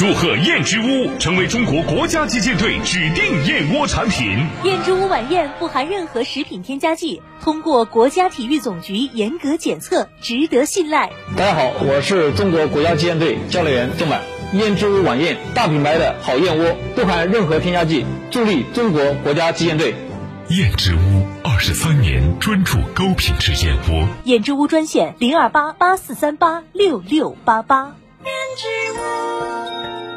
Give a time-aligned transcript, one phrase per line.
[0.00, 4.46] 祝贺燕之屋成为中国国家击剑队指定燕窝产品。
[4.64, 11.10] 燕之屋晚宴不含任何食品添加剂，通过国家体育总局严格检测，值得信赖。
[11.36, 14.22] 大家好，我是中国国家击剑队教练员郑满。
[14.54, 19.94] 燕之屋晚宴，大品牌的好燕窝，不含任何添加剂，助力中国国家击剑队。
[20.48, 24.08] 燕之屋二十三年专注高品质燕窝。
[24.24, 27.96] 燕之屋专线零二八八四三八六六八八。
[28.22, 28.66] 编织
[28.98, 30.09] 我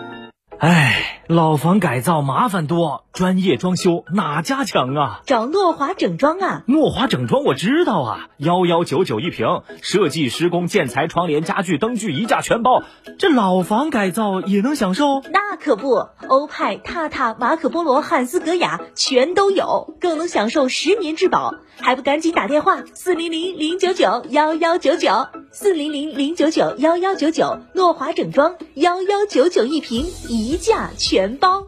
[0.63, 5.19] 哎，老房改造麻烦多，专业装修哪家强啊？
[5.25, 6.63] 找诺华整装啊！
[6.67, 12.81] 诺华整装我知道啊，幺幺九九一平，设计、施工、建材、窗帘、家具、灯具一价全包。
[13.19, 15.21] 这老房改造也能享受？
[15.33, 21.55] 那可不，欧派、榻榻、马可波罗、汉斯格雅全都有，更能享受十年质保。
[21.75, 25.09] 还不赶紧打电话四零零零九九幺幺九九
[25.51, 31.63] 四零零零九九幺幺九九，诺华整装幺幺九九一平，一价全包。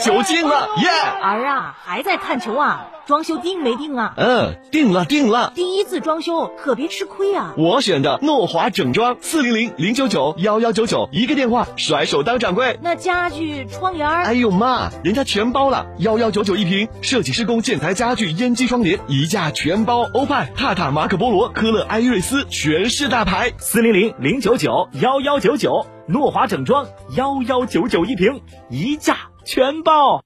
[0.00, 0.88] 球进了，耶！
[1.20, 2.86] 儿啊，还在看球啊？
[3.04, 4.14] 装修定没定啊？
[4.16, 5.52] 嗯，定了定了。
[5.56, 7.52] 第一次装修可别吃亏啊！
[7.58, 12.78] 我选的诺华整装，四零零零九九幺幺九九，一个电话，甩手当掌柜。
[12.80, 14.08] 那家具、窗帘？
[14.08, 20.06] 哎呦妈，人家全包了，幺幺九九一平，设计施工、建材、家具、烟机、窗帘，一价全包。
[20.14, 23.50] 欧派、榻榻、马可波罗、科勒、艾瑞斯，全是大牌。
[23.58, 26.86] 四零零零九九幺幺九九，诺华整装
[27.16, 30.24] 幺幺九九一瓶，一价全包。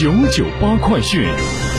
[0.00, 1.69] 九九八快讯。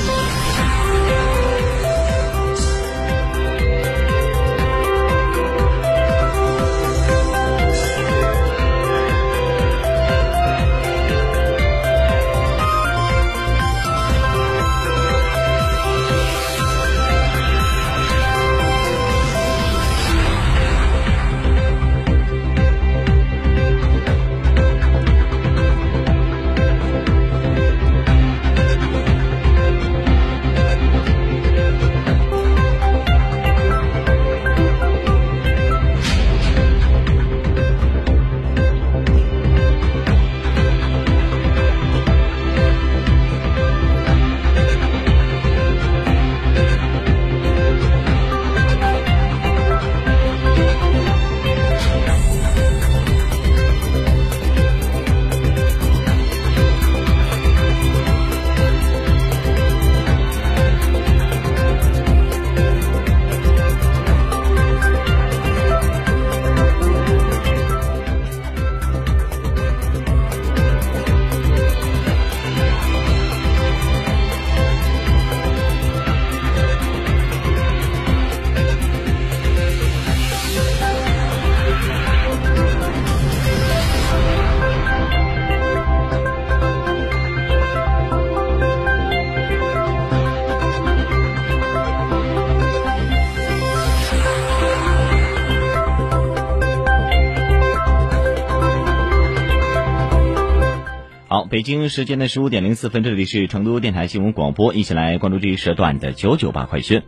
[101.31, 107.03] 好，北京时间的十五点零四分，这里是成都电台新闻广播，一起来关注这一时段的九九八快讯。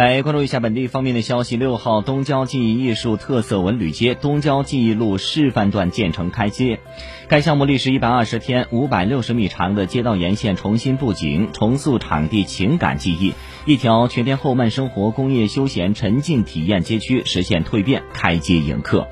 [0.00, 1.58] 来关注一下本地方面的消息。
[1.58, 6.80] 六号，东郊记忆艺术特色文旅街东郊记忆路示范段建成开街。
[7.28, 13.34] 该项目历时一百二十天，五百六十米长的街道沿线重新布景，重塑场地情感记忆，
[13.66, 19.06] 一条全天候慢生活、工业休闲、沉浸体验街区实现蜕变，开街迎客。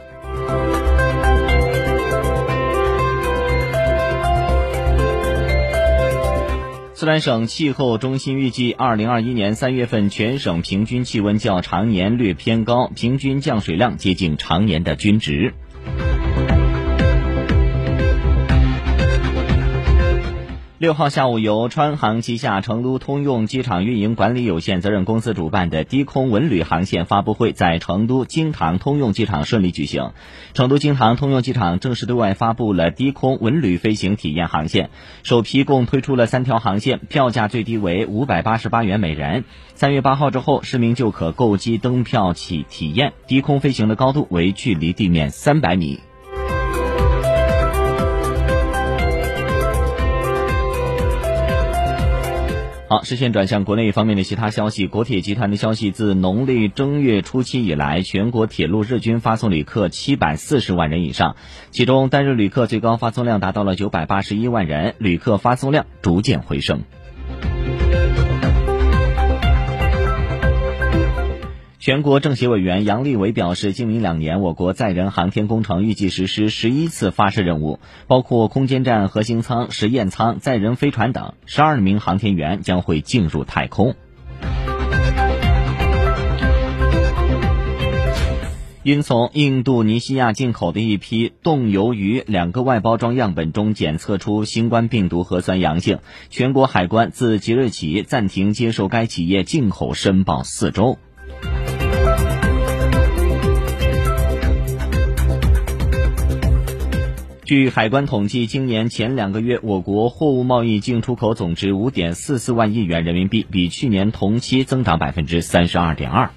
[6.99, 15.55] 四川省气候中心预计，二零二一年三月份全省平均气温较常年略偏高，平均降水量接近常年的均值。
[20.79, 30.13] 六号下午，由川航旗下成都通用机场运营管理有限责任公司主办的低空文旅航线发布会在成都京唐通用机场顺利举行。
[30.55, 34.91] 成都京唐通用机场正式对外发布了低空文旅飞行体验航线，
[35.25, 39.43] 首批共推出了三条航线，票价最低为五百八十八元每人。
[39.75, 45.99] 三月八号之后，市民就可购机登票起体验低空飞行的高度为距离地面三百米。
[52.89, 54.87] 好，视线转向国内方面的其他消息。
[54.87, 61.37] 国铁集团的消息，自农历正月初七以来，全国铁路日均发送旅客七百四十万人以上，
[61.71, 66.81] 其中单日旅客最高发送量达到了九百八十一万人，旅客发送量逐渐回升。
[71.89, 83.95] 全国政协委员杨利伟表示，今明两年，我国载人航天工程预计实施十一次发射任务，包括空间站核心舱、实验舱、载人飞船等，十二名航天员将会进入太空。
[88.83, 100.99] 因从印度尼西亚进口的一批冻鱿鱼两个外包装样本中检测出新冠病毒核酸阳性，全国海关自即日起暂停接受该企业进口申报四周。
[107.49, 116.29] 据海关统计，今年前两个月，我国货物贸易进出口总值五点四四万亿元人民币，比去年同期增长百分之三十二点二。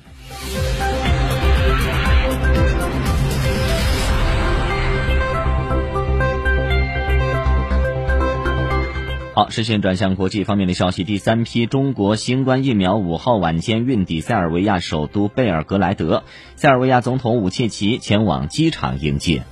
[9.33, 16.23] 好，视线转向国际方面的消息，第三批中国新冠疫苗五号晚间运抵塞尔维亚首都贝尔格莱德，
[16.55, 19.43] 塞尔维亚总统武切奇前往机场迎接。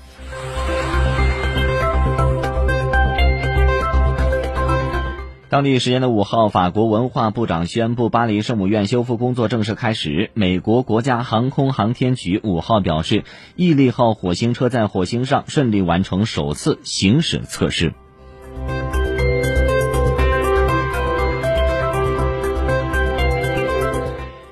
[5.50, 10.30] 当地时间的五号，法国文化部长宣布，巴黎圣母院修复工作正式开始。
[10.36, 13.24] 美国国家航空航天局五号表示，
[13.56, 17.96] 毅力号火星车在火星上顺利完成首次行驶测试。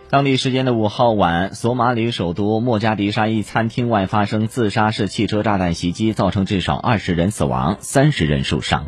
[0.10, 8.88] 当地时间的五号晚，索马里首都莫加迪沙一餐厅外发生自杀式汽车炸弹袭击，造成至少二十人死亡，三十人受伤。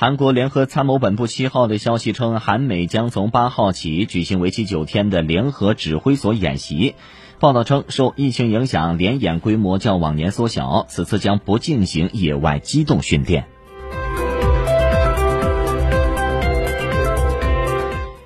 [0.00, 6.94] 韩国联合参谋本部七号的消息称，韩美将从八号起举行为期九天的联合指挥所演习。
[7.40, 13.46] 报道称，受疫情影响，联演规模较往年缩小，此次将不进行野外机动训练。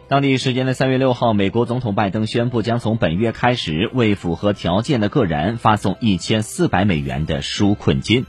[0.09, 8.27] 当地时间的三月六号，美国总统拜登宣布，将从本月开始为符合条件的个人发送一千四百美元的纾困金。